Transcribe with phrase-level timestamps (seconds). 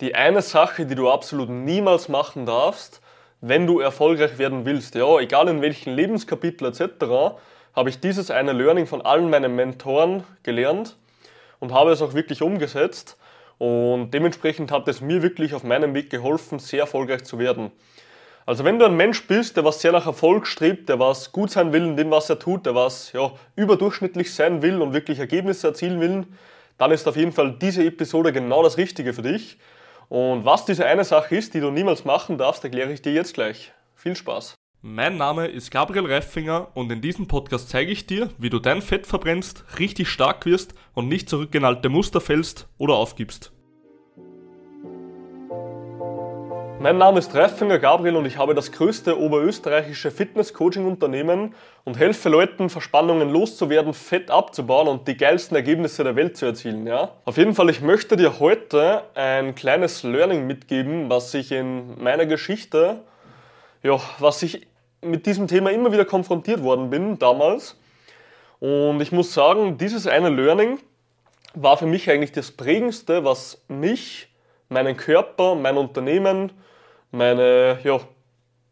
[0.00, 3.00] die eine Sache, die du absolut niemals machen darfst,
[3.40, 4.94] wenn du erfolgreich werden willst.
[4.94, 7.36] Ja, egal in welchem Lebenskapitel etc.,
[7.74, 10.96] habe ich dieses eine Learning von allen meinen Mentoren gelernt
[11.60, 13.16] und habe es auch wirklich umgesetzt.
[13.58, 17.72] Und dementsprechend hat es mir wirklich auf meinem Weg geholfen, sehr erfolgreich zu werden.
[18.46, 21.50] Also wenn du ein Mensch bist, der was sehr nach Erfolg strebt, der was gut
[21.50, 25.18] sein will in dem, was er tut, der was ja, überdurchschnittlich sein will und wirklich
[25.18, 26.26] Ergebnisse erzielen will,
[26.78, 29.58] dann ist auf jeden Fall diese Episode genau das Richtige für dich.
[30.08, 33.34] Und was diese eine Sache ist, die du niemals machen darfst, erkläre ich dir jetzt
[33.34, 33.72] gleich.
[33.94, 34.54] Viel Spaß.
[34.80, 38.80] Mein Name ist Gabriel Reifinger und in diesem Podcast zeige ich dir, wie du dein
[38.80, 43.52] Fett verbrennst, richtig stark wirst und nicht zurück in alte Muster fällst oder aufgibst.
[46.80, 52.70] Mein Name ist Reifinger Gabriel und ich habe das größte oberösterreichische Fitness-Coaching-Unternehmen und helfe Leuten,
[52.70, 56.86] Verspannungen loszuwerden, Fett abzubauen und die geilsten Ergebnisse der Welt zu erzielen.
[56.86, 57.10] Ja?
[57.24, 62.26] Auf jeden Fall, ich möchte dir heute ein kleines Learning mitgeben, was ich in meiner
[62.26, 63.00] Geschichte,
[63.82, 64.68] ja, was ich
[65.02, 67.76] mit diesem Thema immer wieder konfrontiert worden bin damals.
[68.60, 70.78] Und ich muss sagen, dieses eine Learning
[71.54, 74.28] war für mich eigentlich das prägendste, was mich,
[74.68, 76.52] meinen Körper, mein Unternehmen,
[77.10, 78.00] meine ja,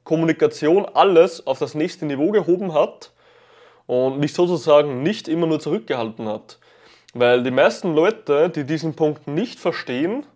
[0.04, 3.12] Kommunikation, alles auf das nächste Niveau gehoben hat
[3.86, 6.58] und mich sozusagen nicht immer nur zurückgehalten hat.
[7.14, 10.26] Weil die meisten Leute, die diesen Punkt nicht verstehen,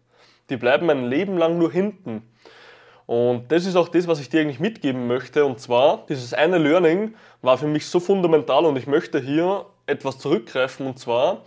[0.49, 2.23] die bleiben ein Leben lang nur hinten.
[3.07, 5.45] Und das ist auch das, was ich dir eigentlich mitgeben möchte.
[5.45, 10.19] Und zwar, dieses eine Learning war für mich so fundamental und ich möchte hier etwas
[10.19, 10.87] zurückgreifen.
[10.87, 11.43] Und zwar,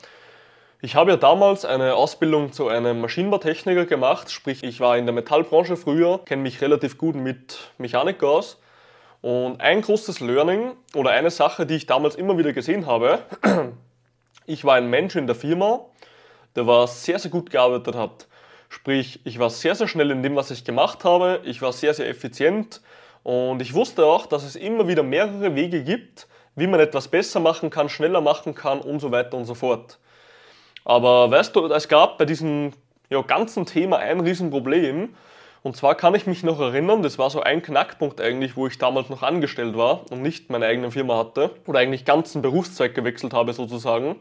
[0.83, 5.15] ich habe ja damals eine Ausbildung zu einem Maschinenbautechniker gemacht, sprich ich war in der
[5.15, 8.59] Metallbranche früher, kenne mich relativ gut mit Mechanik aus.
[9.21, 13.19] Und ein großes Learning oder eine Sache, die ich damals immer wieder gesehen habe,
[14.45, 15.85] ich war ein Mensch in der Firma,
[16.57, 18.27] der war sehr, sehr gut gearbeitet hat.
[18.67, 21.93] Sprich, ich war sehr, sehr schnell in dem, was ich gemacht habe, ich war sehr,
[21.93, 22.81] sehr effizient
[23.23, 27.39] und ich wusste auch, dass es immer wieder mehrere Wege gibt, wie man etwas besser
[27.39, 29.97] machen kann, schneller machen kann und so weiter und so fort.
[30.85, 32.73] Aber weißt du, es gab bei diesem
[33.09, 35.15] ja, ganzen Thema ein Riesenproblem.
[35.61, 38.77] Und zwar kann ich mich noch erinnern, das war so ein Knackpunkt eigentlich, wo ich
[38.77, 43.33] damals noch angestellt war und nicht meine eigene Firma hatte oder eigentlich ganzen Berufszweig gewechselt
[43.33, 44.17] habe sozusagen.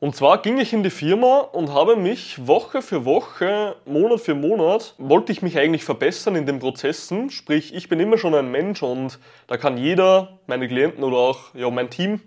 [0.00, 4.34] Und zwar ging ich in die Firma und habe mich Woche für Woche, Monat für
[4.34, 7.30] Monat, wollte ich mich eigentlich verbessern in den Prozessen.
[7.30, 9.18] Sprich, ich bin immer schon ein Mensch und
[9.48, 12.20] da kann jeder, meine Klienten oder auch ja, mein Team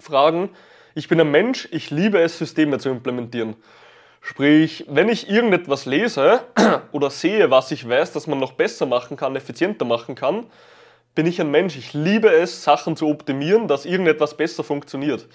[0.00, 0.50] fragen,
[0.96, 3.54] ich bin ein Mensch, ich liebe es, Systeme zu implementieren.
[4.22, 6.40] Sprich, wenn ich irgendetwas lese
[6.92, 10.46] oder sehe, was ich weiß, dass man noch besser machen kann, effizienter machen kann,
[11.14, 11.76] bin ich ein Mensch.
[11.76, 15.28] Ich liebe es, Sachen zu optimieren, dass irgendetwas besser funktioniert.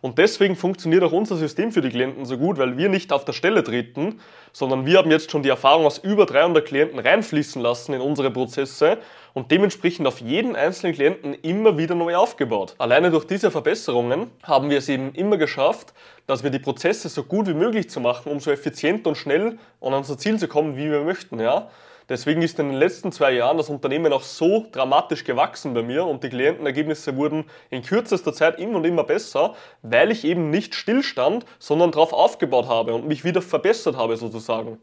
[0.00, 3.24] Und deswegen funktioniert auch unser System für die Klienten so gut, weil wir nicht auf
[3.24, 4.20] der Stelle treten,
[4.52, 8.30] sondern wir haben jetzt schon die Erfahrung aus über 300 Klienten reinfließen lassen in unsere
[8.30, 8.98] Prozesse
[9.34, 12.74] und dementsprechend auf jeden einzelnen Klienten immer wieder neu aufgebaut.
[12.78, 15.92] Alleine durch diese Verbesserungen haben wir es eben immer geschafft,
[16.26, 19.58] dass wir die Prozesse so gut wie möglich zu machen, um so effizient und schnell
[19.80, 21.40] an unser Ziel zu kommen, wie wir möchten.
[21.40, 21.70] Ja?
[22.08, 26.06] Deswegen ist in den letzten zwei Jahren das Unternehmen auch so dramatisch gewachsen bei mir
[26.06, 30.74] und die Klientenergebnisse wurden in kürzester Zeit immer und immer besser, weil ich eben nicht
[30.74, 34.78] stillstand, sondern darauf aufgebaut habe und mich wieder verbessert habe sozusagen.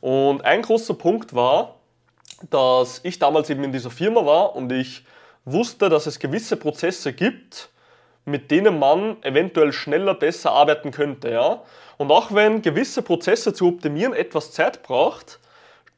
[0.00, 1.76] Und ein großer Punkt war,
[2.50, 5.04] dass ich damals eben in dieser Firma war und ich
[5.44, 7.68] wusste, dass es gewisse Prozesse gibt,
[8.24, 11.30] mit denen man eventuell schneller besser arbeiten könnte.
[11.30, 11.62] Ja?
[11.98, 15.38] Und auch wenn gewisse Prozesse zu optimieren etwas Zeit braucht,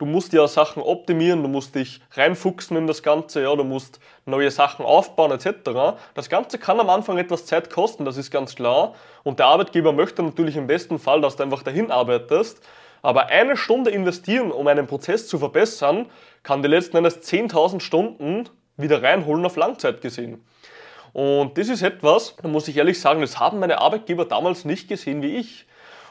[0.05, 4.01] du musst ja Sachen optimieren, du musst dich reinfuchsen in das Ganze, ja, du musst
[4.27, 5.97] neue Sachen aufbauen etc.
[6.13, 8.95] Das Ganze kann am Anfang etwas Zeit kosten, das ist ganz klar.
[9.23, 12.61] Und der Arbeitgeber möchte natürlich im besten Fall, dass du einfach dahin arbeitest.
[13.01, 16.07] Aber eine Stunde investieren, um einen Prozess zu verbessern,
[16.43, 20.45] kann die letzten Endes 10.000 Stunden wieder reinholen auf Langzeit gesehen.
[21.15, 24.87] Und das ist etwas, da muss ich ehrlich sagen, das haben meine Arbeitgeber damals nicht
[24.87, 25.67] gesehen wie ich.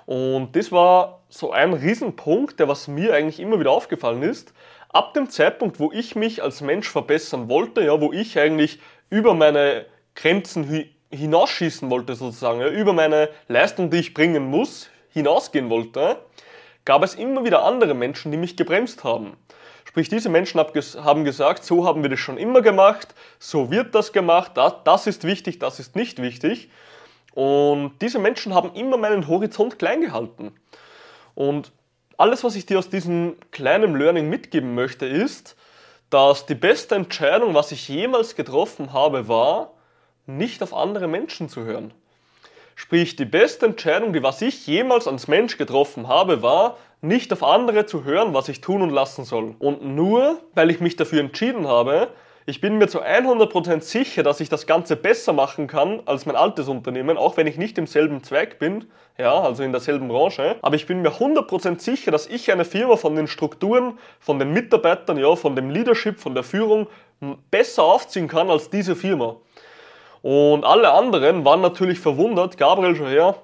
[0.05, 4.53] Und das war so ein Riesenpunkt, der was mir eigentlich immer wieder aufgefallen ist.
[4.89, 9.33] Ab dem Zeitpunkt, wo ich mich als Mensch verbessern wollte, ja, wo ich eigentlich über
[9.33, 16.17] meine Grenzen hinausschießen wollte sozusagen, ja, über meine Leistung, die ich bringen muss, hinausgehen wollte,
[16.85, 19.35] gab es immer wieder andere Menschen, die mich gebremst haben.
[19.85, 24.13] Sprich, diese Menschen haben gesagt, so haben wir das schon immer gemacht, so wird das
[24.13, 26.69] gemacht, das ist wichtig, das ist nicht wichtig.
[27.33, 30.53] Und diese Menschen haben immer meinen Horizont klein gehalten.
[31.35, 31.71] Und
[32.17, 35.55] alles, was ich dir aus diesem kleinen Learning mitgeben möchte, ist,
[36.09, 39.73] dass die beste Entscheidung, was ich jemals getroffen habe, war,
[40.25, 41.93] nicht auf andere Menschen zu hören.
[42.75, 47.43] Sprich, die beste Entscheidung, die was ich jemals als Mensch getroffen habe, war, nicht auf
[47.43, 49.55] andere zu hören, was ich tun und lassen soll.
[49.59, 52.09] Und nur, weil ich mich dafür entschieden habe,
[52.45, 56.35] ich bin mir zu 100% sicher, dass ich das Ganze besser machen kann als mein
[56.35, 58.85] altes Unternehmen, auch wenn ich nicht im selben Zweig bin,
[59.17, 60.57] ja, also in derselben Branche.
[60.61, 64.51] Aber ich bin mir 100% sicher, dass ich eine Firma von den Strukturen, von den
[64.51, 66.87] Mitarbeitern, ja, von dem Leadership, von der Führung
[67.49, 69.37] besser aufziehen kann als diese Firma.
[70.21, 73.35] Und alle anderen waren natürlich verwundert, Gabriel schon her,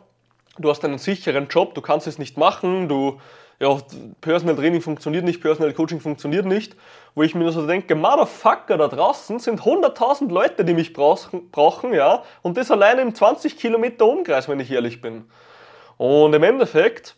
[0.58, 3.20] du hast einen sicheren Job, du kannst es nicht machen, du
[3.60, 3.78] ja,
[4.22, 6.76] Personal Training funktioniert nicht, Personal Coaching funktioniert nicht,
[7.14, 11.94] wo ich mir nur so denke, Motherfucker, da draußen sind 100.000 Leute, die mich brauchen,
[11.94, 15.26] ja, und das alleine im 20 Kilometer Umkreis, wenn ich ehrlich bin.
[15.98, 17.16] Und im Endeffekt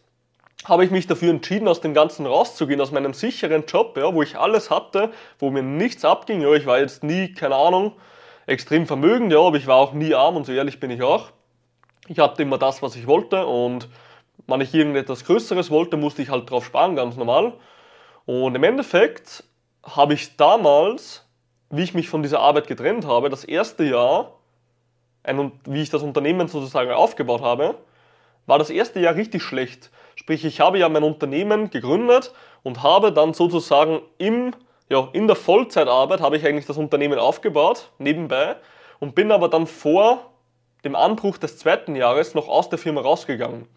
[0.65, 4.23] habe ich mich dafür entschieden, aus dem Ganzen rauszugehen, aus meinem sicheren Job, ja, wo
[4.23, 6.41] ich alles hatte, wo mir nichts abging.
[6.41, 7.94] Ja, ich war jetzt nie, keine Ahnung,
[8.47, 11.29] extrem vermögend, ja, aber ich war auch nie arm und so ehrlich bin ich auch.
[12.07, 13.87] Ich hatte immer das, was ich wollte und
[14.47, 17.53] wenn ich irgendetwas Größeres wollte, musste ich halt drauf sparen, ganz normal.
[18.25, 19.43] Und im Endeffekt
[19.83, 21.27] habe ich damals,
[21.69, 24.33] wie ich mich von dieser Arbeit getrennt habe, das erste Jahr,
[25.23, 27.75] ein, wie ich das Unternehmen sozusagen aufgebaut habe,
[28.45, 29.91] war das erste Jahr richtig schlecht.
[30.15, 32.33] Sprich, ich habe ja mein Unternehmen gegründet
[32.63, 34.53] und habe dann sozusagen im,
[34.89, 38.55] ja, in der Vollzeitarbeit habe ich eigentlich das Unternehmen aufgebaut, nebenbei,
[38.99, 40.31] und bin aber dann vor
[40.83, 43.67] dem Anbruch des zweiten Jahres noch aus der Firma rausgegangen.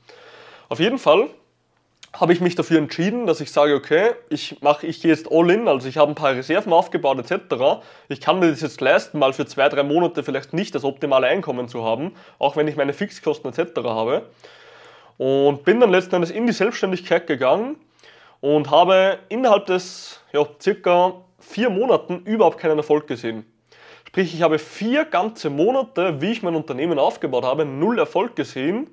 [0.68, 1.28] Auf jeden Fall
[2.14, 5.50] habe ich mich dafür entschieden, dass ich sage, okay, ich mache, ich gehe jetzt all
[5.50, 7.82] in, also ich habe ein paar Reserven aufgebaut etc.
[8.08, 11.26] Ich kann mir das jetzt leisten, mal für zwei, drei Monate vielleicht nicht das optimale
[11.26, 13.80] Einkommen zu haben, auch wenn ich meine Fixkosten etc.
[13.84, 14.28] habe.
[15.18, 17.76] Und bin dann letzten Endes in die Selbstständigkeit gegangen
[18.40, 23.44] und habe innerhalb des ja, circa vier Monaten überhaupt keinen Erfolg gesehen.
[24.06, 28.90] Sprich, ich habe vier ganze Monate, wie ich mein Unternehmen aufgebaut habe, null Erfolg gesehen.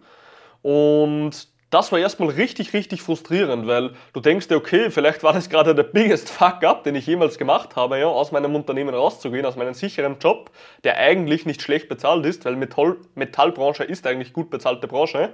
[0.63, 5.49] Und das war erstmal richtig, richtig frustrierend, weil du denkst dir, okay, vielleicht war das
[5.49, 9.55] gerade der biggest Fuck-up, den ich jemals gemacht habe, ja, aus meinem Unternehmen rauszugehen, aus
[9.55, 10.51] meinem sicheren Job,
[10.83, 15.29] der eigentlich nicht schlecht bezahlt ist, weil Metall, Metallbranche ist eigentlich gut bezahlte Branche.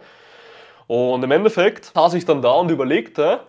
[0.86, 3.40] Und im Endeffekt saß ich dann da und überlegte,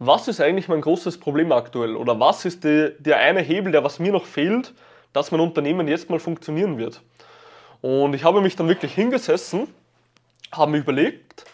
[0.00, 1.94] was ist eigentlich mein großes Problem aktuell?
[1.94, 4.74] Oder was ist die, der eine Hebel, der was mir noch fehlt,
[5.12, 7.02] dass mein Unternehmen jetzt mal funktionieren wird?
[7.82, 9.68] Und ich habe mich dann wirklich hingesessen,
[10.50, 11.44] habe mir überlegt,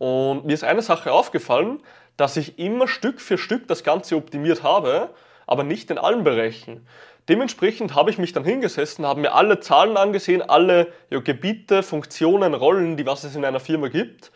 [0.00, 1.82] und mir ist eine Sache aufgefallen,
[2.16, 5.10] dass ich immer Stück für Stück das Ganze optimiert habe,
[5.46, 6.86] aber nicht in allen Bereichen.
[7.28, 12.54] Dementsprechend habe ich mich dann hingesessen, habe mir alle Zahlen angesehen, alle ja, Gebiete, Funktionen,
[12.54, 14.32] Rollen, die was es in einer Firma gibt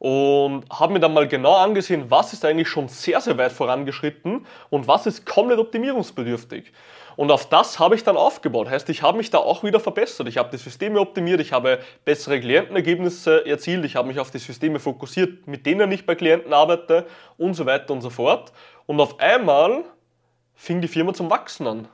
[0.00, 4.46] und habe mir dann mal genau angesehen, was ist eigentlich schon sehr, sehr weit vorangeschritten
[4.70, 6.72] und was ist komplett optimierungsbedürftig.
[7.16, 8.70] Und auf das habe ich dann aufgebaut.
[8.70, 10.26] Heißt, ich habe mich da auch wieder verbessert.
[10.26, 14.38] Ich habe die Systeme optimiert, ich habe bessere Klientenergebnisse erzielt, ich habe mich auf die
[14.38, 17.06] Systeme fokussiert, mit denen ich bei Klienten arbeite
[17.36, 18.54] und so weiter und so fort.
[18.86, 19.84] Und auf einmal
[20.54, 21.88] fing die Firma zum Wachsen an.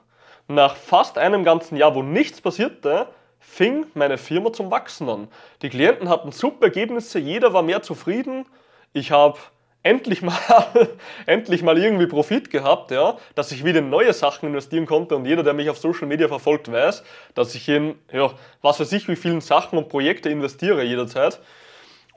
[0.47, 5.29] Nach fast einem ganzen Jahr, wo nichts passierte, fing meine Firma zum Wachsen an.
[5.62, 8.47] Die Klienten hatten super Ergebnisse, jeder war mehr zufrieden.
[8.93, 9.38] Ich habe
[9.87, 10.37] endlich mal,
[11.27, 15.25] endlich mal irgendwie Profit gehabt, ja, dass ich wieder in neue Sachen investieren konnte und
[15.25, 17.05] jeder, der mich auf Social Media verfolgt, weiß,
[17.35, 21.41] dass ich in, ja, was weiß ich, wie vielen Sachen und Projekte investiere jederzeit.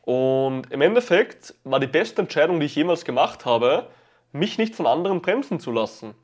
[0.02, 3.88] Und im Endeffekt war die beste Entscheidung, die ich jemals gemacht habe,
[4.32, 6.16] mich nicht von anderen bremsen zu lassen.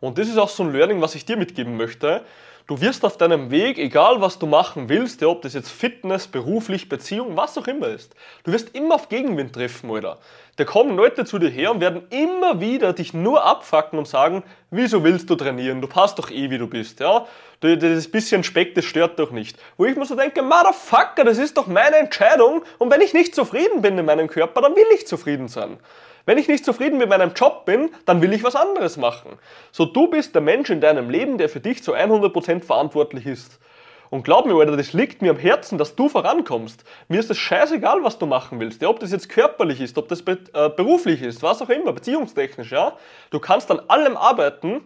[0.00, 2.22] Und das ist auch so ein Learning, was ich dir mitgeben möchte.
[2.66, 6.26] Du wirst auf deinem Weg, egal was du machen willst, ja, ob das jetzt Fitness,
[6.26, 10.18] beruflich, Beziehung, was auch immer ist, du wirst immer auf Gegenwind treffen, Alter.
[10.56, 14.44] Da kommen Leute zu dir her und werden immer wieder dich nur abfacken und sagen,
[14.76, 15.80] wieso willst du trainieren?
[15.80, 17.26] Du passt doch eh, wie du bist, ja.
[17.60, 19.58] Das bisschen Speck, das stört doch nicht.
[19.76, 23.34] Wo ich mir so denke, Motherfucker, das ist doch meine Entscheidung und wenn ich nicht
[23.34, 25.78] zufrieden bin in meinem Körper, dann will ich zufrieden sein.
[26.26, 29.38] Wenn ich nicht zufrieden mit meinem Job bin, dann will ich was anderes machen.
[29.72, 33.58] So, du bist der Mensch in deinem Leben, der für dich zu 100% verantwortlich ist.
[34.14, 36.84] Und glaub mir, Alter, das liegt mir am Herzen, dass du vorankommst.
[37.08, 38.80] Mir ist es scheißegal, was du machen willst.
[38.80, 41.92] Ja, ob das jetzt körperlich ist, ob das be äh, beruflich ist, was auch immer,
[41.92, 42.96] beziehungstechnisch, ja.
[43.30, 44.82] Du kannst an allem arbeiten,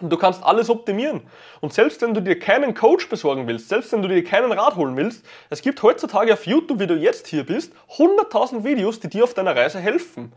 [0.00, 1.20] und du kannst alles optimieren.
[1.60, 4.76] Und selbst wenn du dir keinen Coach besorgen willst, selbst wenn du dir keinen Rat
[4.76, 9.10] holen willst, es gibt heutzutage auf YouTube, wie du jetzt hier bist, 100.000 Videos, die
[9.10, 10.32] dir auf deiner Reise helfen.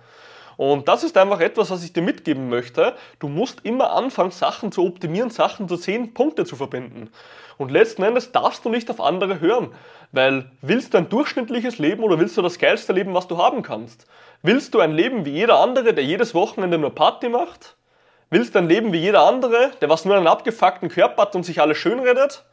[0.58, 2.96] Und das ist einfach etwas, was ich dir mitgeben möchte.
[3.20, 7.12] Du musst immer anfangen, Sachen zu optimieren, Sachen zu sehen, Punkte zu verbinden.
[7.58, 9.74] Und letzten Endes darfst du nicht auf andere hören,
[10.12, 13.62] weil willst du ein durchschnittliches Leben oder willst du das geilste Leben, was du haben
[13.62, 14.08] kannst?
[14.42, 17.76] Willst du ein Leben wie jeder andere, der jedes Wochenende nur Party macht?
[18.30, 21.44] Willst du ein Leben wie jeder andere, der was nur einen abgefuckten Körper hat und
[21.44, 22.46] sich alles schön redet?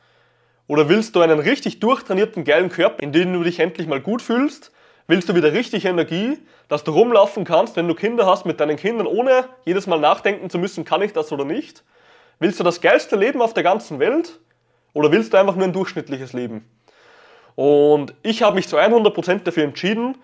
[0.66, 4.22] Oder willst du einen richtig durchtrainierten, geilen Körper, in dem du dich endlich mal gut
[4.22, 4.72] fühlst?
[5.06, 8.76] Willst du wieder richtig Energie, dass du rumlaufen kannst, wenn du Kinder hast, mit deinen
[8.76, 11.84] Kindern, ohne jedes Mal nachdenken zu müssen, kann ich das oder nicht?
[12.38, 14.40] Willst du das geilste Leben auf der ganzen Welt?
[14.94, 16.64] Oder willst du einfach nur ein durchschnittliches Leben?
[17.54, 20.16] Und ich habe mich zu 100% dafür entschieden,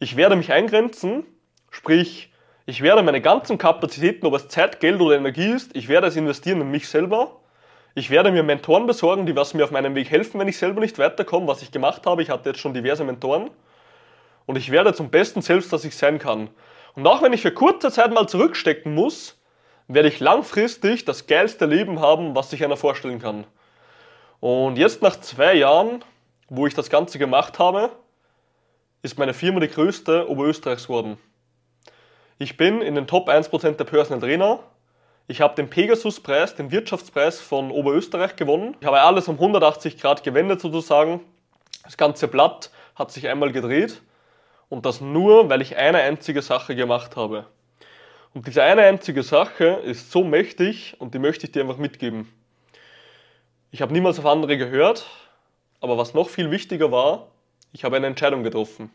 [0.00, 1.24] ich werde mich eingrenzen,
[1.70, 2.32] sprich,
[2.66, 6.16] ich werde meine ganzen Kapazitäten, ob es Zeit, Geld oder Energie ist, ich werde es
[6.16, 7.40] investieren in mich selber.
[7.94, 10.80] Ich werde mir Mentoren besorgen, die was mir auf meinem Weg helfen, wenn ich selber
[10.80, 12.22] nicht weiterkomme, was ich gemacht habe.
[12.22, 13.50] Ich hatte jetzt schon diverse Mentoren.
[14.46, 16.50] Und ich werde zum besten selbst, dass ich sein kann.
[16.94, 19.40] Und auch wenn ich für kurze Zeit mal zurückstecken muss,
[19.88, 23.46] werde ich langfristig das geilste Leben haben, was sich einer vorstellen kann.
[24.40, 26.04] Und jetzt nach zwei Jahren,
[26.48, 27.90] wo ich das Ganze gemacht habe,
[29.02, 31.18] ist meine Firma die größte Oberösterreichs geworden.
[32.38, 34.60] Ich bin in den Top 1% der Personal Trainer.
[35.26, 38.76] Ich habe den Pegasus-Preis, den Wirtschaftspreis von Oberösterreich gewonnen.
[38.80, 41.20] Ich habe alles um 180 Grad gewendet sozusagen.
[41.84, 44.02] Das ganze Blatt hat sich einmal gedreht.
[44.74, 47.46] Und das nur, weil ich eine einzige Sache gemacht habe.
[48.34, 52.28] Und diese eine einzige Sache ist so mächtig und die möchte ich dir einfach mitgeben.
[53.70, 55.06] Ich habe niemals auf andere gehört,
[55.78, 57.28] aber was noch viel wichtiger war,
[57.72, 58.90] ich habe eine Entscheidung getroffen.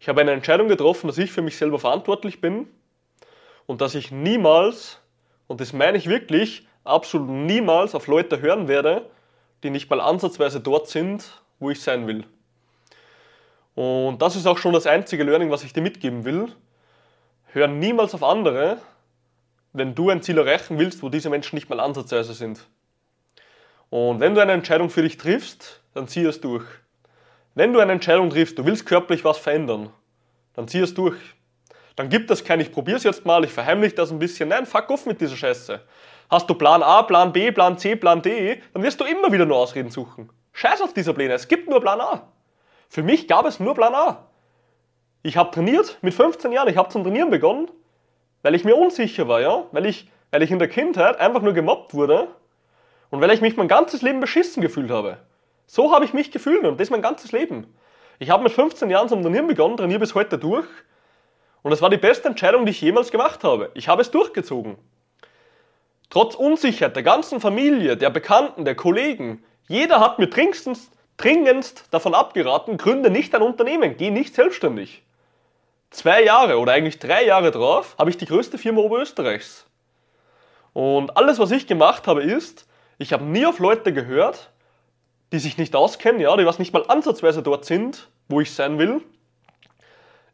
[0.00, 2.66] Ich habe eine Entscheidung getroffen, dass ich für mich selber verantwortlich bin
[3.66, 4.98] und dass ich niemals,
[5.46, 9.08] und das meine ich wirklich, absolut niemals auf Leute hören werde,
[9.62, 12.24] die nicht mal ansatzweise dort sind, wo ich sein will.
[13.74, 16.52] Und das ist auch schon das einzige Learning, was ich dir mitgeben will.
[17.52, 18.78] Hör niemals auf andere,
[19.72, 22.66] wenn du ein Ziel erreichen willst, wo diese Menschen nicht mal ansatzweise sind.
[23.88, 26.64] Und wenn du eine Entscheidung für dich triffst, dann zieh es durch.
[27.54, 29.90] Wenn du eine Entscheidung triffst, du willst körperlich was verändern,
[30.54, 31.18] dann zieh es durch.
[31.96, 34.48] Dann gibt es kein, ich probiere es jetzt mal, ich verheimliche das ein bisschen.
[34.48, 35.80] Nein, fuck off mit dieser Scheiße.
[36.30, 39.44] Hast du Plan A, Plan B, Plan C, Plan D, dann wirst du immer wieder
[39.44, 40.30] nur Ausreden suchen.
[40.52, 42.28] Scheiß auf dieser Pläne, es gibt nur Plan A.
[42.90, 44.26] Für mich gab es nur Plan A.
[45.22, 47.70] Ich habe trainiert mit 15 Jahren, ich habe zum Trainieren begonnen,
[48.42, 51.52] weil ich mir unsicher war, ja, weil ich, weil ich in der Kindheit einfach nur
[51.52, 52.26] gemobbt wurde
[53.10, 55.18] und weil ich mich mein ganzes Leben beschissen gefühlt habe.
[55.66, 57.72] So habe ich mich gefühlt und das mein ganzes Leben.
[58.18, 60.66] Ich habe mit 15 Jahren zum Trainieren begonnen, trainiere bis heute durch
[61.62, 63.70] und es war die beste Entscheidung, die ich jemals gemacht habe.
[63.74, 64.76] Ich habe es durchgezogen.
[66.08, 72.14] Trotz Unsicherheit der ganzen Familie, der Bekannten, der Kollegen, jeder hat mir dringendst dringendst davon
[72.14, 75.02] abgeraten, gründe nicht ein Unternehmen, geh nicht selbstständig.
[75.90, 79.66] Zwei Jahre oder eigentlich drei Jahre drauf habe ich die größte Firma Oberösterreichs.
[80.72, 82.66] Und alles, was ich gemacht habe, ist,
[82.98, 84.50] ich habe nie auf Leute gehört,
[85.32, 88.78] die sich nicht auskennen, ja, die was nicht mal ansatzweise dort sind, wo ich sein
[88.78, 89.02] will.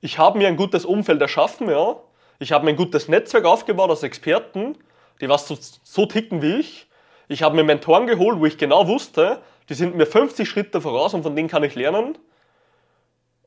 [0.00, 1.96] Ich habe mir ein gutes Umfeld erschaffen, ja.
[2.38, 4.76] Ich habe mir ein gutes Netzwerk aufgebaut aus Experten,
[5.20, 6.86] die was so, so ticken wie ich.
[7.28, 11.14] Ich habe mir Mentoren geholt, wo ich genau wusste, die sind mir 50 Schritte voraus
[11.14, 12.18] und von denen kann ich lernen.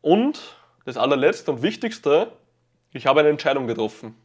[0.02, 2.32] Und das allerletzte und wichtigste,
[2.92, 4.16] ich habe eine Entscheidung getroffen.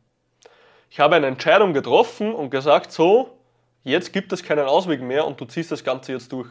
[0.91, 3.37] Ich habe eine Entscheidung getroffen und gesagt, so,
[3.83, 6.49] jetzt gibt es keinen Ausweg mehr und du ziehst das Ganze jetzt durch.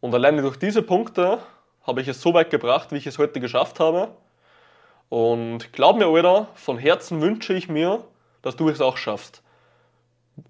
[0.00, 1.38] Und alleine durch diese Punkte
[1.84, 4.14] habe ich es so weit gebracht, wie ich es heute geschafft habe.
[5.08, 8.04] Und glaub mir, Alter, von Herzen wünsche ich mir,
[8.42, 9.42] dass du es auch schaffst.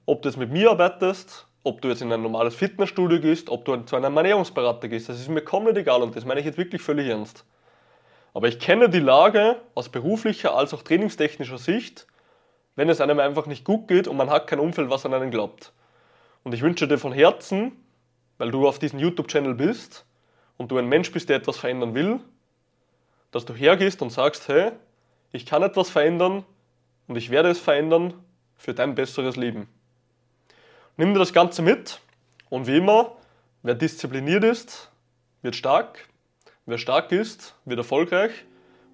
[0.07, 3.65] Ob du es mit mir arbeitest ob du jetzt in ein normales Fitnessstudio gehst, ob
[3.65, 6.59] du zu einem Ernährungsberater gehst, das ist mir komplett egal und das meine ich jetzt
[6.59, 7.45] wirklich völlig ernst.
[8.35, 12.07] Aber ich kenne die Lage aus beruflicher als auch trainingstechnischer Sicht,
[12.75, 15.31] wenn es einem einfach nicht gut geht und man hat kein Umfeld, was an einen
[15.31, 15.73] glaubt.
[16.43, 17.73] Und ich wünsche dir von Herzen,
[18.39, 20.05] weil du auf diesem YouTube-Channel bist
[20.57, 22.21] und du ein Mensch bist, der etwas verändern will,
[23.31, 24.73] dass du hergehst und sagst, hey,
[25.31, 26.45] ich kann etwas verändern
[27.07, 28.15] und ich werde es verändern
[28.57, 29.69] für dein besseres Leben.
[30.99, 32.01] Nimm dir das Ganze mit
[32.51, 33.13] und wie immer,
[33.63, 34.91] wer diszipliniert ist,
[35.41, 36.07] wird stark,
[36.67, 38.33] wer stark ist, wird erfolgreich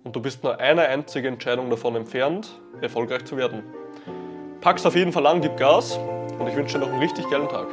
[0.04, 3.64] und du bist nur eine einzige Entscheidung davon entfernt, erfolgreich zu werden.
[4.60, 5.98] Pack's auf jeden Fall an, gib Gas
[6.38, 7.66] und ich wünsche dir noch einen richtig geilen Tag.